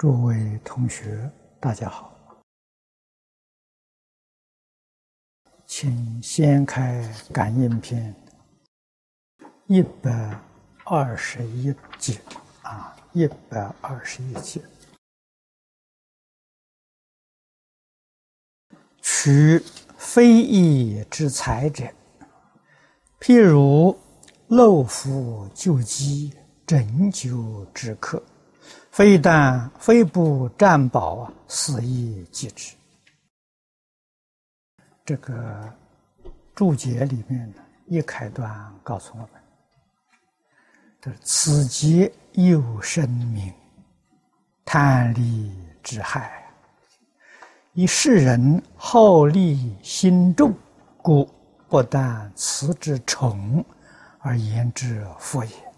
[0.00, 1.30] 诸位同学，
[1.60, 2.10] 大家好，
[5.66, 8.14] 请掀开感应篇
[9.66, 10.40] 一百
[10.86, 12.18] 二十一节。
[12.62, 14.62] 啊，一百二十一节，
[19.02, 19.62] 取
[19.98, 21.84] 非义之财者，
[23.20, 23.94] 譬如
[24.48, 26.34] 漏夫救饥、
[26.66, 28.22] 拯救之客。
[28.90, 32.74] 非但非不占宝啊，死亦即之。
[35.04, 35.72] 这个
[36.54, 39.30] 注解里面呢，一开端告诉我们：，
[41.00, 43.52] 这此劫有生命，
[44.64, 46.44] 贪利之害，
[47.72, 50.52] 以世人好利心重，
[50.98, 51.28] 故
[51.68, 53.64] 不但此之宠，
[54.18, 55.69] 而言之富也。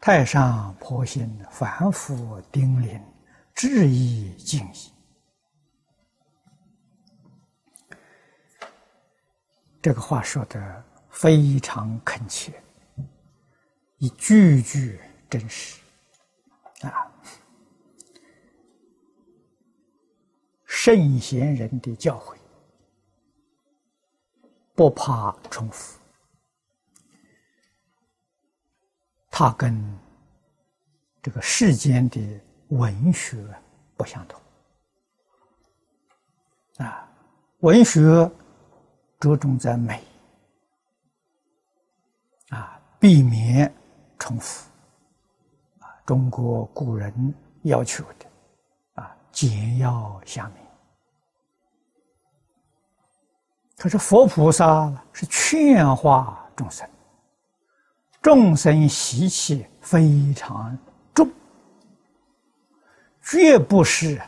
[0.00, 2.98] 太上婆心，凡夫丁咛，
[3.54, 4.90] 至意敬意。
[9.82, 12.50] 这个话说的非常恳切，
[13.98, 14.98] 一句句
[15.28, 15.78] 真实
[16.80, 17.12] 啊！
[20.64, 22.36] 圣贤人的教诲，
[24.74, 25.99] 不怕重复。
[29.30, 29.98] 它跟
[31.22, 32.20] 这个世间的
[32.68, 33.36] 文学
[33.96, 34.40] 不相同
[36.78, 37.08] 啊，
[37.60, 38.30] 文学
[39.18, 40.02] 着重在美
[42.50, 43.72] 啊，避免
[44.18, 44.68] 重复
[45.78, 48.26] 啊，中国古人要求的
[49.02, 50.62] 啊，简要详明。
[53.76, 56.88] 可是佛菩萨是劝化众生。
[58.22, 60.76] 众生习气非常
[61.14, 61.28] 重，
[63.22, 64.20] 绝不是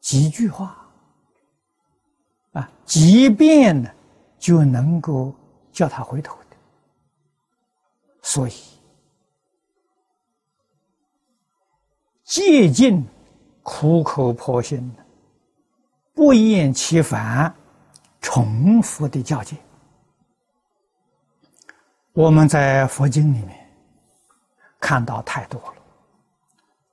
[0.00, 0.76] 几句话
[2.52, 3.88] 啊，即便呢
[4.38, 5.32] 就能够
[5.70, 6.56] 叫他回头的。
[8.22, 8.52] 所以，
[12.24, 13.06] 戒尽
[13.62, 15.04] 苦口婆心的，
[16.12, 17.54] 不厌其烦，
[18.20, 19.56] 重复的教诫。
[22.12, 23.56] 我们在佛经里面
[24.80, 25.74] 看到太多了，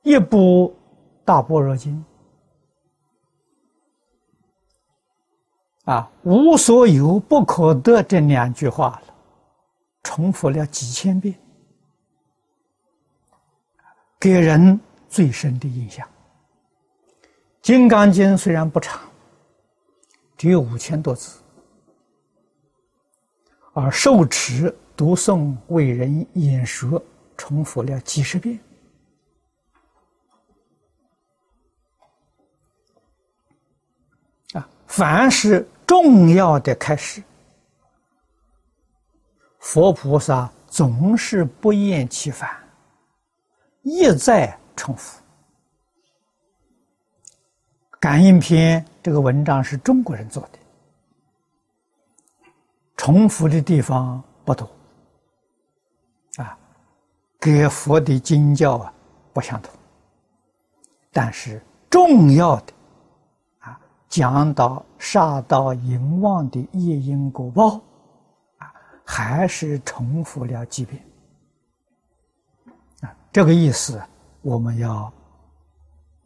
[0.03, 0.75] 一部
[1.25, 2.05] 《大般若经》
[5.91, 9.13] 啊，“无所有不可得”这两句话了，
[10.03, 11.33] 重复了几千遍，
[14.19, 14.79] 给人
[15.09, 16.07] 最深的印象。
[17.63, 19.01] 《金刚经》虽然不长，
[20.37, 21.39] 只有五千多字，
[23.73, 24.77] 而受持。
[24.97, 26.99] 读诵为人演说，
[27.37, 28.59] 重复了几十遍。
[34.53, 37.21] 啊，凡是重要的开始，
[39.59, 42.49] 佛菩萨总是不厌其烦，
[43.83, 45.21] 一再重复。
[47.99, 50.57] 感应篇这个文章是中国人做的，
[52.95, 54.67] 重复的地方不多。
[57.37, 58.93] 啊，跟佛的经教啊
[59.33, 59.71] 不相同，
[61.11, 62.73] 但是重要的
[63.59, 67.81] 啊，讲到杀盗淫妄的业因果报
[68.57, 68.73] 啊，
[69.05, 71.01] 还是重复了几遍
[73.01, 74.01] 啊，这个意思
[74.41, 75.11] 我们要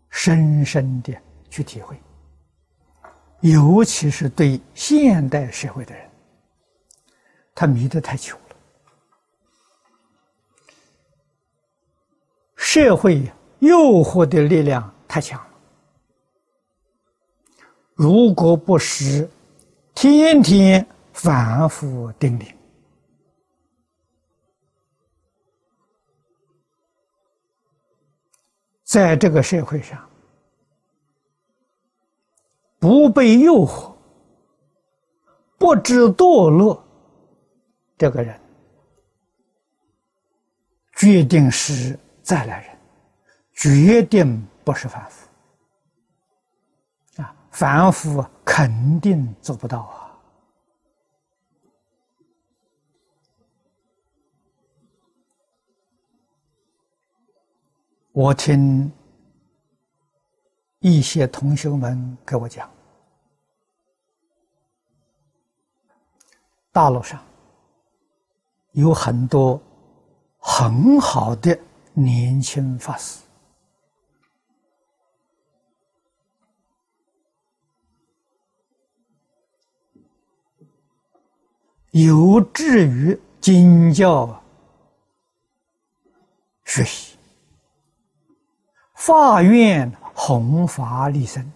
[0.09, 1.13] 深深的
[1.49, 1.99] 去体会，
[3.41, 6.09] 尤其是对现代社会的人，
[7.53, 8.37] 他迷得太久。
[12.73, 15.51] 社会诱惑的力量太强了，
[17.95, 19.29] 如果不是
[19.93, 22.55] 天天反复叮咛，
[28.85, 30.09] 在这个社会上
[32.79, 33.93] 不被诱惑、
[35.57, 36.81] 不知堕落，
[37.97, 38.39] 这个人
[40.95, 41.99] 决定是。
[42.31, 42.77] 再来人，
[43.51, 45.27] 决定不是凡夫
[47.21, 47.35] 啊！
[47.51, 50.17] 凡夫肯定做不到啊！
[58.13, 58.89] 我听
[60.79, 62.71] 一些同学们给我讲，
[66.71, 67.21] 大陆上
[68.71, 69.61] 有很多
[70.39, 71.59] 很好的。
[71.93, 73.21] 年轻法师，
[81.91, 84.41] 有志于经教
[86.65, 87.17] 学习，
[88.95, 91.51] 发愿弘法利生。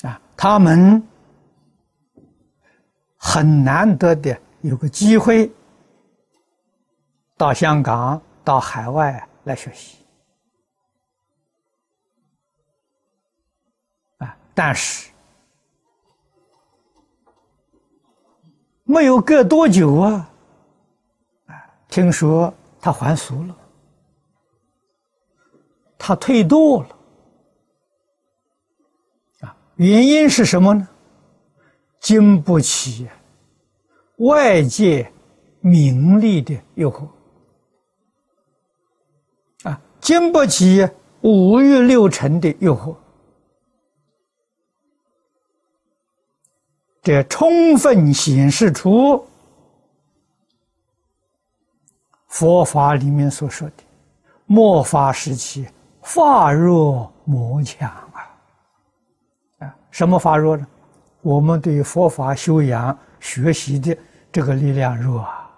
[0.00, 1.06] 啊，他们
[3.16, 5.50] 很难得的有个机会
[7.36, 9.98] 到香港、到海外来学习。
[14.18, 15.10] 啊但是
[18.84, 20.30] 没有隔多久啊，
[21.88, 23.56] 听说他还俗了，
[25.98, 26.96] 他退堕了，
[29.40, 30.86] 啊，原因是什么呢？
[31.98, 33.08] 经不起
[34.18, 35.10] 外界
[35.60, 37.08] 名利的诱惑，
[40.04, 40.86] 经不起
[41.22, 42.94] 五欲六尘的诱惑。
[47.00, 49.26] 这充分显示出
[52.28, 53.74] 佛法里面所说的
[54.44, 55.66] 末法时期
[56.02, 58.28] 法弱魔强啊！
[59.60, 60.66] 啊，什么法弱呢？
[61.22, 63.96] 我们对佛法修养学习的
[64.30, 65.50] 这个力量弱啊。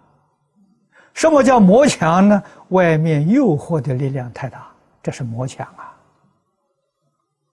[1.14, 2.40] 什么叫魔强呢？
[2.70, 4.70] 外面诱惑的力量太大，
[5.02, 5.96] 这是魔强啊！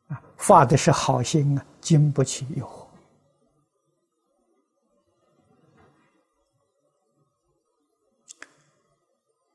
[0.07, 2.83] 啊，发的是好心啊，经不起诱惑。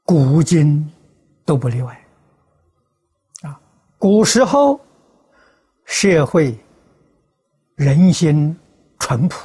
[0.05, 0.91] 古今
[1.45, 2.07] 都不例外，
[3.43, 3.61] 啊，
[3.99, 4.81] 古时候
[5.85, 6.59] 社会
[7.75, 8.59] 人心
[8.99, 9.37] 淳朴，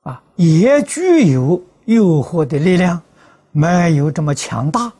[0.00, 3.00] 啊，也具有诱惑的力量，
[3.50, 4.92] 没有这么强大，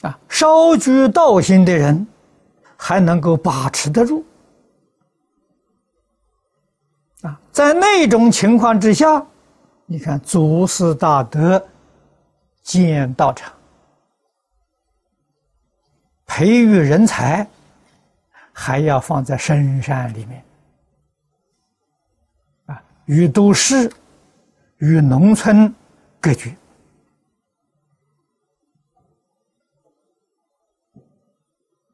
[0.00, 2.06] 啊，稍具道心的人
[2.78, 4.24] 还能够把持得住，
[7.20, 9.24] 啊，在那种情况之下。
[9.88, 11.64] 你看，祖师大德
[12.60, 13.52] 建道场，
[16.26, 17.46] 培育人才，
[18.52, 20.44] 还要放在深山里面，
[22.66, 23.88] 啊，与都市、
[24.78, 25.74] 与农村
[26.20, 26.54] 隔绝，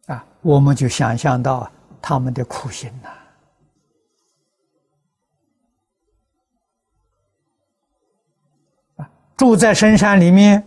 [0.07, 1.71] 啊，我们就想象到
[2.01, 3.09] 他们的苦心呐。
[9.37, 10.65] 住在深山里面，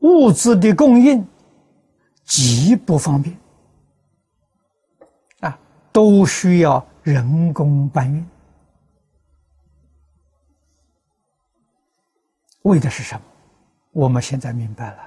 [0.00, 1.24] 物资的供应
[2.24, 3.36] 极不方便，
[5.40, 5.58] 啊，
[5.92, 8.26] 都需要人工搬运。
[12.64, 13.22] 为的是什么？
[13.92, 14.98] 我们现在明白了，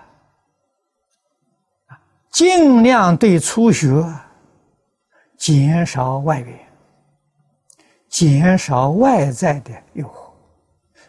[2.32, 4.04] 尽量对初学
[5.38, 6.60] 减少外援，
[8.10, 10.26] 减少外在的诱惑。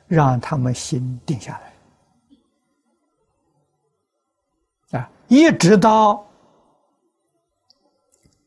[0.07, 1.61] 让他们心定下
[4.91, 6.27] 来，啊，一直到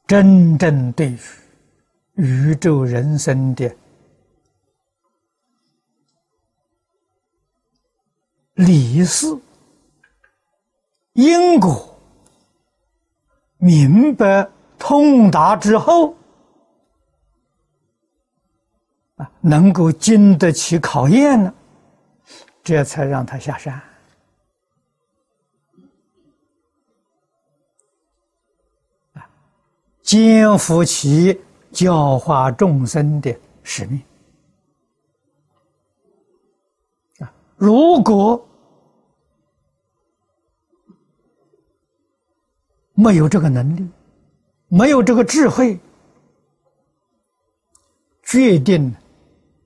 [0.08, 1.16] 真正对
[2.16, 3.72] 宇宙人生的
[8.66, 9.28] 理事、
[11.14, 12.00] 因果
[13.58, 16.16] 明白通达之后。
[19.16, 21.54] 啊能够经得起考验呢，
[22.64, 23.80] 这才让他下山
[29.14, 29.30] 啊，
[30.02, 31.40] 肩负起
[31.72, 34.02] 教化众生的使命
[37.20, 37.32] 啊！
[37.58, 38.44] 如果
[42.94, 43.90] 没有这个能力，
[44.68, 45.80] 没有这个智慧，
[48.24, 48.96] 决定。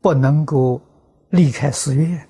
[0.01, 0.79] 不能够
[1.29, 2.29] 离开寺院，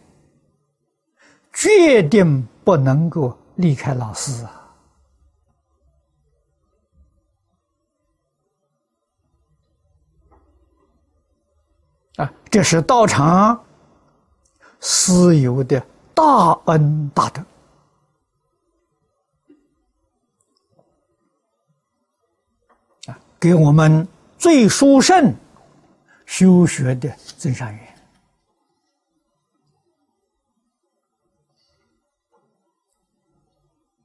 [1.51, 4.71] 决定不能够离开老师啊！
[12.15, 13.61] 啊，这是道场
[14.79, 17.43] 私有的大恩大德
[23.45, 24.07] 给我们
[24.39, 25.31] 最殊胜。
[26.25, 27.95] 修学的真善缘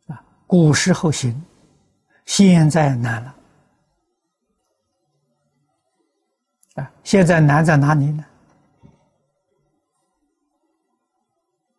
[0.09, 1.43] 啊，古时候行，
[2.27, 3.35] 现在难了
[6.75, 6.93] 啊！
[7.03, 8.23] 现在难在哪里呢？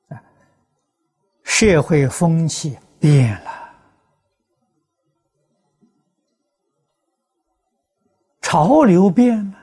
[0.08, 0.24] 啊，
[1.44, 3.61] 社会风气变了
[8.52, 9.58] 潮流变了，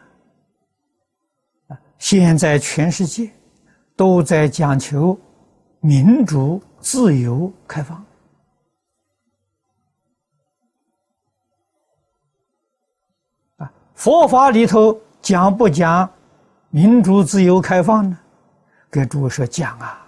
[1.66, 3.30] 啊，现在全世界
[3.95, 5.14] 都在讲求
[5.80, 8.02] 民主、自由、开放，
[13.59, 16.09] 啊，佛法里头讲不讲
[16.71, 18.18] 民主、自由、开放呢？
[18.90, 20.02] 给诸位说讲啊，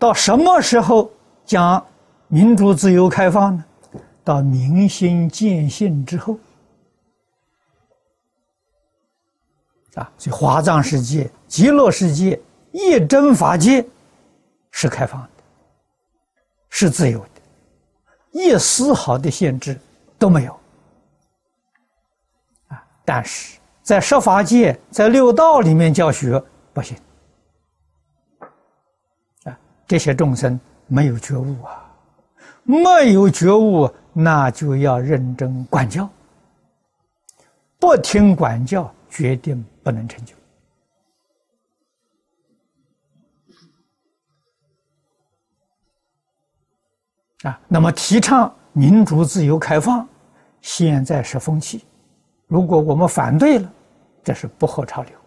[0.00, 1.08] 到什么时候
[1.44, 1.86] 讲
[2.26, 3.64] 民主、自由、开放呢？
[4.24, 6.36] 到明心见性之后，
[9.94, 13.84] 啊，所以华藏世界、极乐世界、一真法界
[14.70, 15.28] 是开放的，
[16.70, 17.40] 是自由的，
[18.30, 19.78] 一丝毫的限制
[20.18, 20.58] 都没有。
[22.68, 26.96] 啊，但是在十法界、在六道里面教学不行，
[29.44, 31.90] 啊，这些众生没有觉悟啊，
[32.64, 33.90] 没有觉悟。
[34.14, 36.06] 那就要认真管教，
[37.78, 40.34] 不听管教，决定不能成就。
[47.48, 50.08] 啊，那么提倡民主、自由、开放，
[50.60, 51.84] 现在是风气。
[52.46, 53.72] 如果我们反对了，
[54.22, 55.18] 这是不合潮流，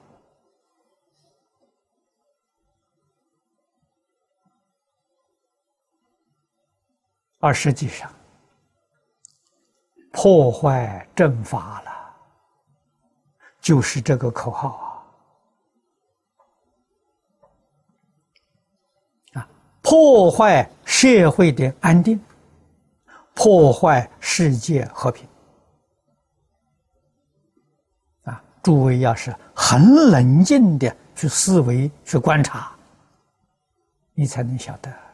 [7.40, 8.10] 而实际上。
[10.18, 12.05] 破坏正法了，
[13.66, 15.04] 就是这个口号
[19.34, 19.42] 啊！
[19.42, 19.50] 啊，
[19.82, 22.24] 破坏社会的安定，
[23.34, 25.28] 破坏世界和平
[28.26, 28.40] 啊！
[28.62, 32.72] 诸位要是很冷静的去思维、去观察，
[34.14, 35.05] 你才能晓得。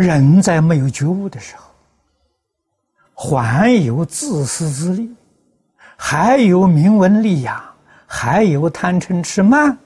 [0.00, 1.70] 人在没有觉悟的时候，
[3.12, 5.14] 还有自私自利，
[5.94, 7.62] 还有名闻利养，
[8.06, 9.76] 还有贪嗔痴慢，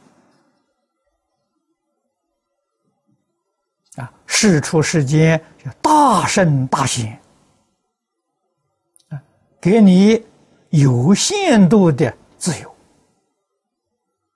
[3.97, 7.21] 啊，世出世间叫大圣大贤，
[9.09, 9.21] 啊，
[9.61, 10.25] 给你
[10.71, 12.73] 有限度的自由，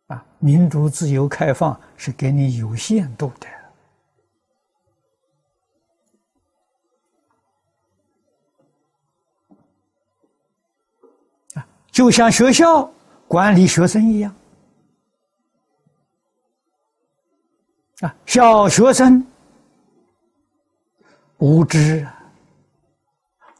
[0.09, 3.47] 啊，民主、自由、开放是给你有限度的。
[11.99, 12.89] 就像学校
[13.27, 14.33] 管理学生一样，
[18.03, 19.27] 啊，小学生
[21.39, 22.07] 无知，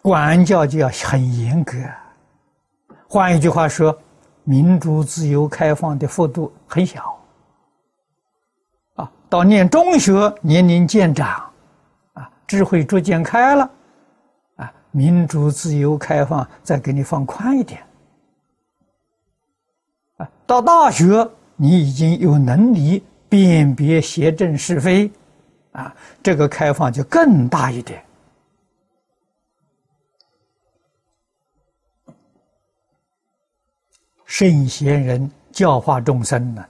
[0.01, 1.73] 管教就要很严格。
[3.09, 3.99] 换一句话说，
[4.45, 7.19] 民主、自由、开放的幅度很小。
[8.95, 11.53] 啊，到念中学，年龄渐长，
[12.13, 13.69] 啊，智慧逐渐开了，
[14.59, 17.83] 啊，民主、自由、开放再给你放宽一点。
[20.49, 25.13] 到大学你已经有能力辨别邪正是非，
[25.73, 28.03] 啊，这个开放就更大一点。
[34.25, 36.67] 圣贤人教化众生呢，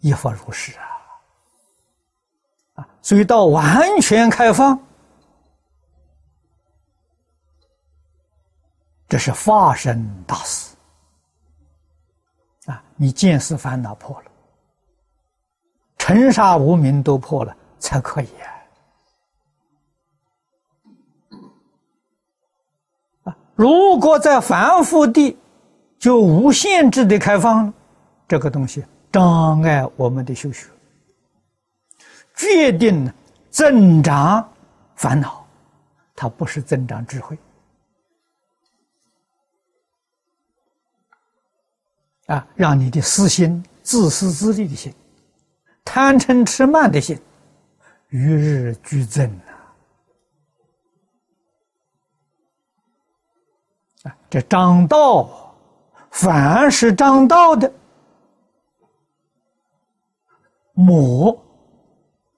[0.00, 0.82] 亦复如是啊，
[2.74, 4.76] 啊，所以到完全开放，
[9.08, 10.67] 这是发生大事。
[12.68, 14.30] 啊，你见思烦恼破了，
[15.96, 18.28] 尘沙无名都破了，才可以
[23.24, 23.34] 啊！
[23.54, 25.36] 如果在凡夫地
[25.98, 27.72] 就无限制的开放，
[28.28, 30.68] 这个东西障碍我们的修学，
[32.36, 33.10] 决定
[33.50, 34.46] 增长
[34.94, 35.42] 烦恼，
[36.14, 37.36] 它不是增长智慧。
[42.28, 44.94] 啊，让你的私心、自私自利的心、
[45.82, 47.18] 贪嗔痴慢的心，
[48.10, 49.26] 与日俱增
[54.04, 54.10] 啊！
[54.10, 55.56] 啊，这张道，
[56.10, 57.72] 凡是张道的，
[60.74, 61.34] 魔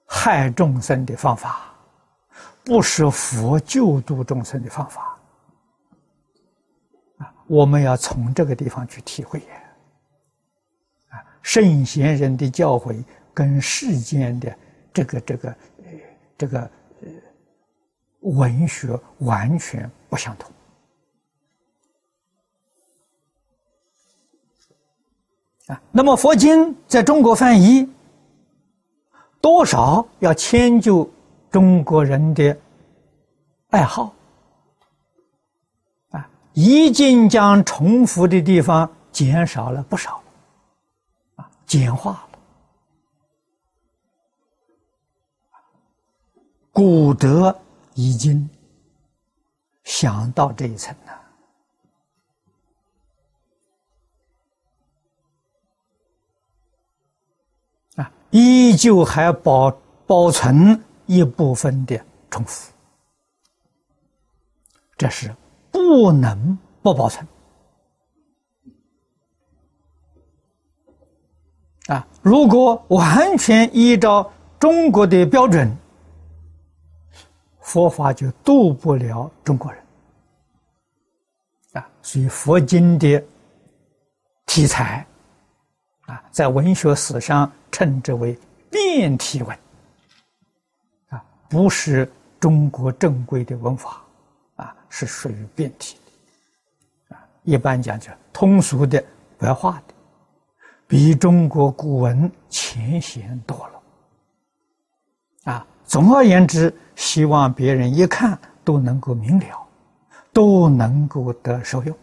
[0.05, 1.75] 害众生的方法，
[2.63, 5.19] 不是佛救度众生的方法。
[7.17, 9.45] 啊，我们要从这个地方去体会。
[11.41, 14.55] 圣贤人的教诲跟世间的
[14.93, 15.55] 这个这个
[16.37, 16.59] 这个
[17.01, 17.07] 呃
[18.21, 20.51] 文学完全不相同
[25.67, 25.81] 啊。
[25.91, 27.89] 那么佛经在中国翻译，
[29.39, 31.09] 多少要迁就
[31.49, 32.55] 中国人的
[33.69, 34.13] 爱好
[36.11, 40.20] 啊，已经将重复的地方减少了不少，
[41.71, 42.39] 简化了。
[46.73, 47.57] 古德
[47.93, 48.49] 已经
[49.85, 51.21] 想到这一层了。
[58.31, 59.71] 依旧还保
[60.05, 62.73] 保存一部分的重复，
[64.97, 65.33] 这是
[65.69, 67.25] 不能不保存
[71.93, 72.07] 啊！
[72.21, 75.75] 如果完全依照中国的标准，
[77.59, 79.83] 佛法就渡不了中国人
[81.73, 81.89] 啊！
[82.01, 83.23] 所以佛经的
[84.45, 85.05] 题材
[86.05, 87.51] 啊，在文学史上。
[87.73, 88.37] 称之为
[88.69, 89.57] 变体文，
[91.07, 94.03] 啊，不是中国正规的文法，
[94.57, 95.97] 啊，是属于变体
[97.07, 99.01] 的，啊，一般讲叫通俗的
[99.37, 99.90] 白话的，
[100.91, 103.81] 比中国古文浅显多了，
[105.53, 109.65] 啊，总而言之，希望别人一看都能够明了，
[110.33, 111.97] 都能够得受用，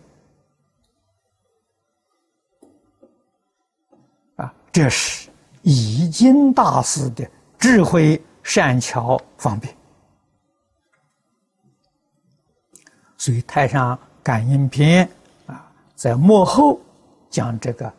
[4.37, 5.29] 啊，这是。
[5.61, 9.77] 易经大师的智慧善巧方便，
[13.19, 15.07] 所以《太上感应篇》
[15.53, 16.81] 啊，在幕后
[17.29, 17.93] 讲这个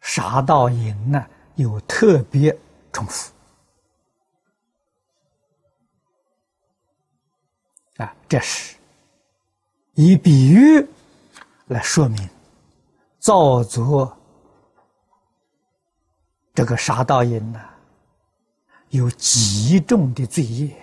[0.00, 1.26] 杀盗淫呢，
[1.56, 2.56] 有特别
[2.92, 3.32] 重复
[7.98, 8.76] 啊，这是
[9.94, 10.86] 以比喻
[11.66, 12.28] 来说明
[13.18, 14.14] 造作。
[16.54, 17.60] 这个杀盗淫呢，
[18.88, 20.76] 有极重的罪业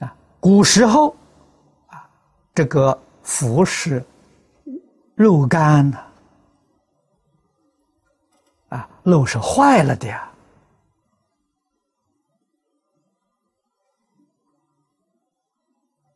[0.00, 0.16] 啊！
[0.40, 1.14] 古时候，
[2.56, 4.02] 这个服食
[5.14, 5.98] 肉干呢，
[8.70, 10.32] 啊，肉是坏了的呀，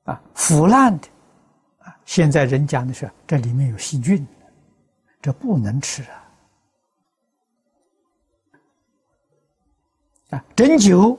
[0.04, 1.08] 啊，腐烂的。
[1.80, 4.26] 啊现在人讲的是这里面有细菌，
[5.20, 6.24] 这不能吃啊！
[10.30, 11.18] 啊，针灸，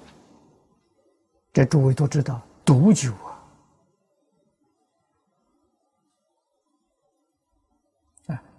[1.54, 3.31] 这诸位都知道，毒酒啊！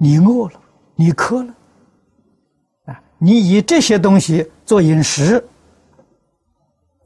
[0.03, 0.61] 你饿了，
[0.97, 1.55] 你渴了，
[2.87, 5.37] 啊，你以这些东西做饮食，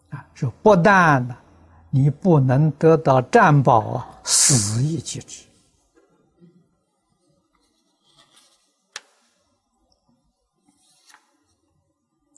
[0.08, 1.36] 啊，是不但呢。
[1.90, 5.44] 你不能得到占宝啊，死亦其之。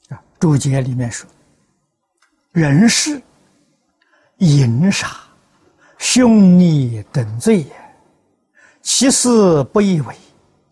[0.08, 1.28] 啊，注解里面说
[2.52, 3.20] ：“人是
[4.36, 5.08] 淫杀、
[5.96, 7.72] 凶逆等罪也，
[8.82, 10.14] 其事不易为，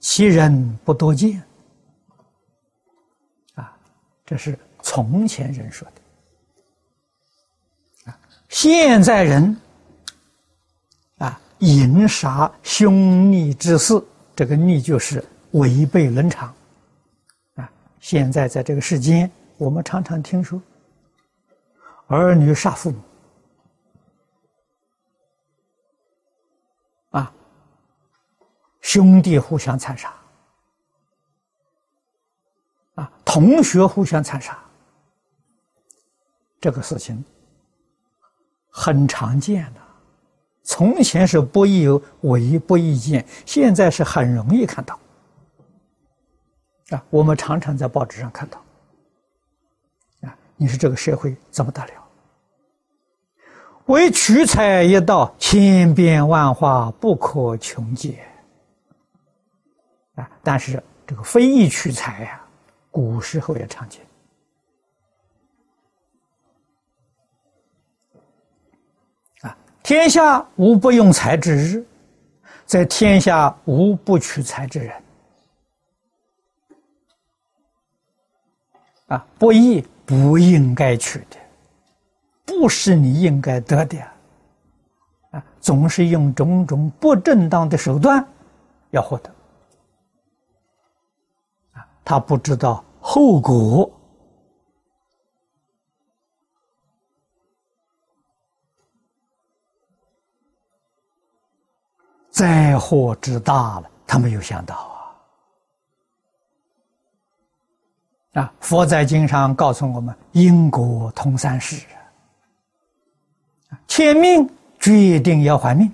[0.08, 1.42] 其人不多见。”
[3.56, 3.76] 啊，
[4.24, 5.94] 这是从前人说的。
[8.12, 9.56] 啊现在人
[11.18, 14.00] 啊，淫杀凶逆之事，
[14.36, 16.54] 这个逆就是违背伦常
[17.56, 17.68] 啊。
[17.98, 20.62] 现在在这个世间，我们常常听说
[22.06, 22.98] 儿女杀父母
[28.86, 30.14] 兄弟互相残杀
[32.94, 34.56] 啊，同学互相残杀，
[36.60, 37.22] 这个事情。
[38.70, 39.80] 很常见的，
[40.62, 44.96] 从前是不易有为不易见，现在是很容易看到。
[46.90, 48.62] 啊，我们常常在报纸上看到。
[50.28, 51.92] 啊，你说这个社会怎么得了？
[53.86, 58.24] 为取财一道，千变万化，不可穷解。
[60.16, 62.40] 啊，但是这个非义取财呀，
[62.90, 64.02] 古时候也常见。
[69.42, 71.86] 啊天下无不用财之日，
[72.64, 75.02] 在天下无不取财之人。
[79.08, 81.36] 啊，不义不应该取的，
[82.44, 84.00] 不是你应该得的。
[85.30, 88.26] 啊，总是用种种不正当的手段
[88.90, 89.35] 要获得。
[92.06, 93.90] 他不知道后果。
[102.30, 104.76] 灾祸之大了，他没有想到
[108.34, 108.42] 啊！
[108.42, 111.84] 啊，佛在经上告诉我们：因果通三世，
[113.88, 115.90] 欠命决定要还命，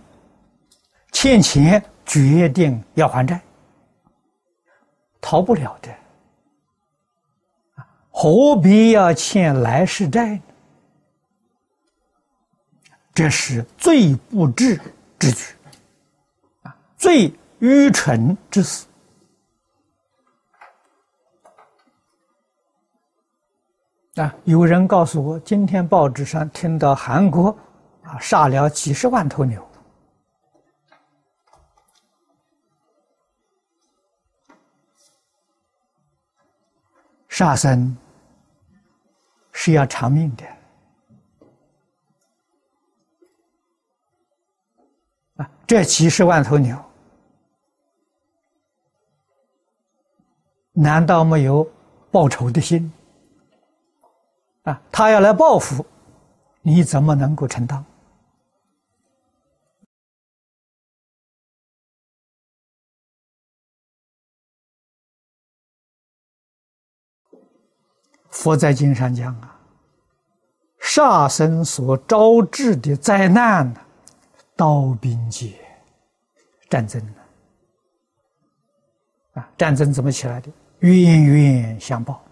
[1.12, 3.40] 欠钱决定要还债，
[5.20, 5.88] 逃不了的。
[8.23, 10.43] 何必要欠来世债呢？
[13.13, 14.81] 这是最不智
[15.19, 15.57] 之举，
[16.63, 18.87] 啊，最愚蠢之死。
[24.15, 27.49] 啊，有人告诉我，今天报纸上听到韩国
[28.05, 29.69] 啊杀了几十万头牛，
[37.29, 37.97] 杀生
[39.64, 40.44] 是要偿命的。
[45.37, 46.77] 啊这几十万头牛，
[50.72, 51.64] 难道没有
[52.11, 52.92] 报仇的心？
[54.64, 55.87] 啊，他要来报复，
[56.62, 57.85] 你怎么能够承担？
[68.33, 69.57] 佛在经上讲啊，
[70.81, 73.81] 杀生所招致的灾难呢？
[74.57, 75.55] 刀兵劫，
[76.68, 77.14] 战争呢？
[79.35, 80.51] 啊，战争怎么起来的？
[80.81, 82.23] 冤冤相报。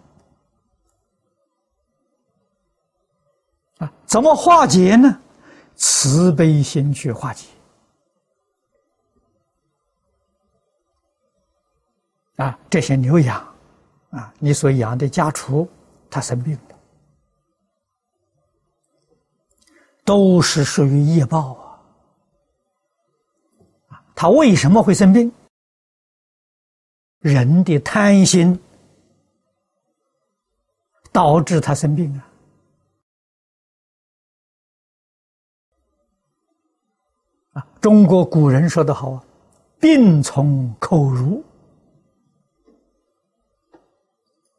[3.79, 5.21] 啊，怎么化解呢？
[5.77, 7.47] 慈悲心去化解。
[12.37, 13.55] 啊，这些牛羊，
[14.11, 15.69] 啊，你所养的家畜，
[16.11, 16.79] 他生病了，
[20.05, 21.53] 都是属于业报
[23.89, 24.03] 啊。
[24.15, 25.33] 他为什么会生病？
[27.21, 28.59] 人的贪心
[31.13, 32.27] 导致他生病啊！
[37.53, 39.25] 啊，中国古人说的好啊
[39.79, 41.45] ，“病从口入”。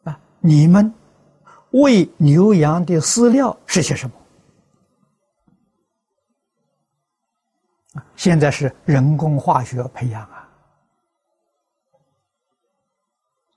[0.04, 0.94] 啊，你们
[1.72, 4.16] 喂牛羊的饲料是些什么？
[8.16, 10.50] 现在是人工化学培养啊，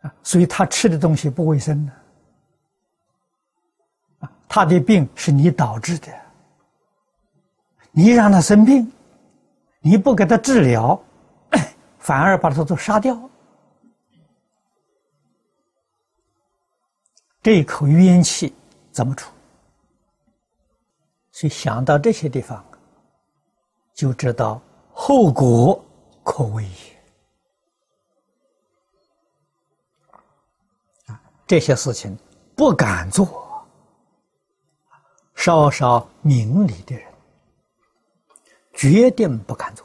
[0.03, 1.92] 啊，所以他吃的东西不卫生呢，
[4.20, 6.09] 啊，他的病是你导致的，
[7.92, 8.90] 你让他生病，
[9.81, 11.00] 你不给他治疗，
[11.98, 13.14] 反而把他都杀掉，
[17.44, 18.52] 这口冤气
[18.90, 19.30] 怎么出？
[21.30, 22.64] 所以想到这些地方。
[23.94, 24.61] 就知道
[24.92, 25.80] 后果
[26.24, 26.70] 可畏也
[31.07, 31.22] 啊！
[31.46, 32.18] 这些事情
[32.57, 33.64] 不敢做，
[35.37, 37.07] 稍稍明理的人
[38.72, 39.84] 决定不敢做。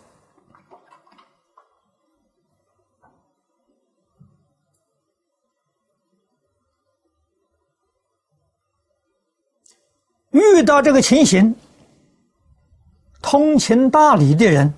[10.32, 11.56] 遇到这个情形。
[13.22, 14.74] 通情达理的人，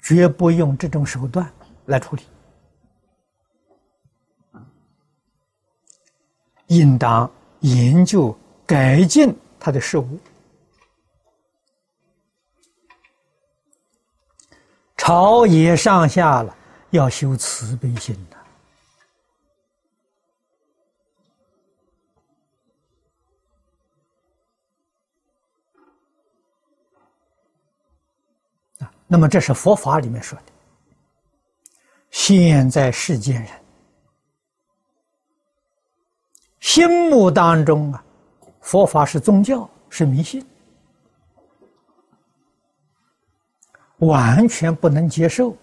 [0.00, 1.52] 绝不用这种手段
[1.86, 2.22] 来处理，
[6.68, 7.28] 应当
[7.60, 8.34] 研究
[8.64, 10.18] 改进他的事物。
[14.96, 16.56] 朝野上下了，
[16.90, 18.36] 要修慈悲心的。
[29.12, 30.44] 那么这是佛法里面说的。
[32.08, 33.52] 现在世间人
[36.60, 38.02] 心目当中啊，
[38.62, 40.42] 佛法是宗教，是迷信，
[43.98, 45.54] 完全不能接受，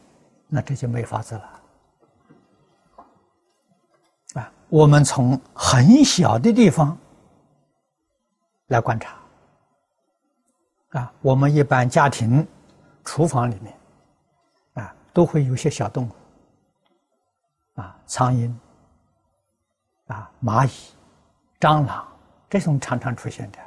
[0.48, 1.62] 那这就没法子了。
[4.36, 6.96] 啊，我们从很小的地方
[8.68, 9.18] 来观察，
[10.90, 12.48] 啊，我们一般家庭。
[13.10, 13.76] 厨房里面，
[14.76, 16.12] 啊，都会有些小动物，
[17.82, 18.54] 啊，苍蝇，
[20.06, 20.94] 啊，蚂蚁，
[21.60, 22.08] 蟑螂，
[22.48, 23.60] 这种常常出现的。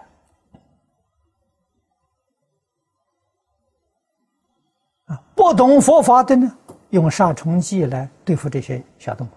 [5.06, 6.56] 啊，不懂佛法的呢，
[6.90, 9.30] 用杀虫剂来对付这些小动物，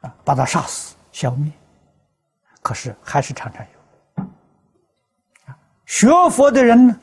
[0.00, 1.52] 啊，把它杀死、消灭。
[2.62, 4.24] 可是还是常常有。
[5.84, 6.98] 学佛的人呢？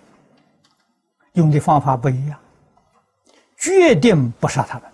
[1.34, 2.40] 用的方法不一样，
[3.58, 4.90] 决定不杀他们，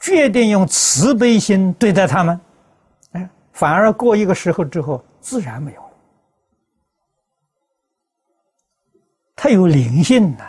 [0.00, 2.40] 决定用慈悲心对待他们，
[3.12, 5.88] 哎，反而过一个时候之后，自然没有了。
[9.34, 10.44] 他有灵性呐，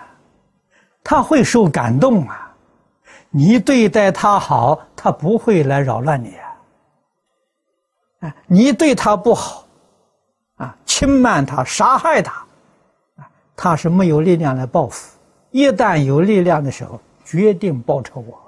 [1.03, 2.43] 他会受感动啊。
[3.29, 6.47] 你对待他好，他不会来扰乱你啊。
[8.21, 9.67] 啊，你对他不好，
[10.55, 12.46] 啊，轻慢他、杀害他，
[13.57, 15.17] 他是没有力量来报复。
[15.51, 18.41] 一旦有力量的时候，决定报仇我。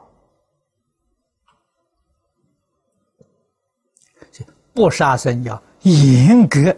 [4.72, 6.74] 不杀生要严格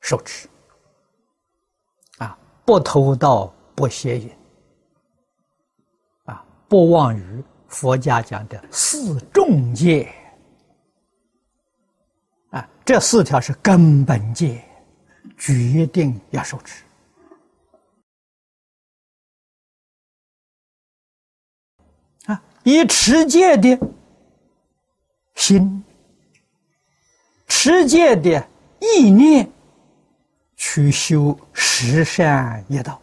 [0.00, 0.48] 守持，
[2.18, 4.30] 啊，不偷盗，不邪淫，
[6.26, 7.42] 啊，不妄语。
[7.66, 10.14] 佛家讲的四重戒，
[12.50, 14.64] 啊，这四条是根本戒，
[15.36, 16.84] 决定要受持
[22.26, 22.42] 啊。
[22.62, 23.78] 以持戒的
[25.34, 25.84] 心、
[27.46, 28.48] 持戒的
[28.80, 29.50] 意念
[30.56, 33.00] 去修十善业道，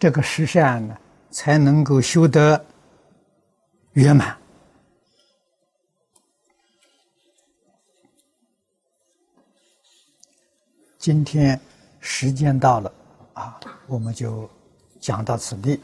[0.00, 0.96] 这个十善呢？
[1.30, 2.64] 才能够修得
[3.92, 4.34] 圆满。
[10.96, 11.60] 今天
[12.00, 12.92] 时间到了，
[13.34, 14.48] 啊，我们就
[14.98, 15.78] 讲到此地。